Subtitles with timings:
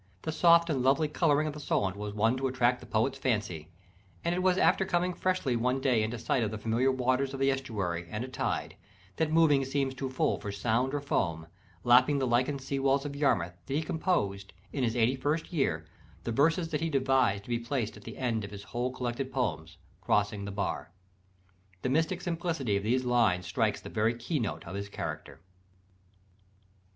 [0.23, 3.69] The soft and lovely colouring of the Solent was one to attract the poet's fancy:
[4.25, 7.39] and it was after coming freshly one day into sight of the familiar waters of
[7.39, 8.77] the estuary, and a tide,
[9.17, 11.45] "that moving seems too full for sound or foam,"
[11.83, 15.85] lapping the lichened sea walls of Yarmouth, that he composed, in his eighty first year,
[16.23, 19.31] the verses that he devised to be placed at the end of his whole collected
[19.31, 20.91] poems: "Crossing the Bar."
[21.83, 25.41] The mystic simplicity of these lines strikes the very key note of his character.